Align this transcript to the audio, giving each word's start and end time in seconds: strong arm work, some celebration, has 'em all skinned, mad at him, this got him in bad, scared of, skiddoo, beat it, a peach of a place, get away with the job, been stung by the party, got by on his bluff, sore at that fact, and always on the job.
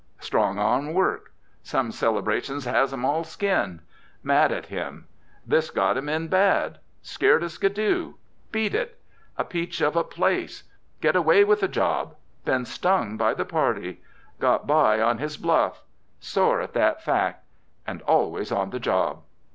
strong 0.19 0.57
arm 0.57 0.95
work, 0.95 1.31
some 1.61 1.91
celebration, 1.91 2.59
has 2.61 2.91
'em 2.91 3.05
all 3.05 3.23
skinned, 3.23 3.81
mad 4.23 4.51
at 4.51 4.65
him, 4.65 5.05
this 5.45 5.69
got 5.69 5.95
him 5.95 6.09
in 6.09 6.27
bad, 6.27 6.79
scared 7.03 7.43
of, 7.43 7.51
skiddoo, 7.51 8.15
beat 8.51 8.73
it, 8.73 8.99
a 9.37 9.43
peach 9.43 9.79
of 9.79 9.95
a 9.95 10.03
place, 10.03 10.63
get 11.01 11.15
away 11.15 11.43
with 11.43 11.59
the 11.59 11.67
job, 11.67 12.15
been 12.45 12.65
stung 12.65 13.15
by 13.15 13.31
the 13.35 13.45
party, 13.45 14.01
got 14.39 14.65
by 14.65 14.99
on 14.99 15.19
his 15.19 15.37
bluff, 15.37 15.83
sore 16.19 16.61
at 16.61 16.73
that 16.73 17.03
fact, 17.03 17.45
and 17.85 18.01
always 18.01 18.51
on 18.51 18.71
the 18.71 18.79
job. 18.79 19.21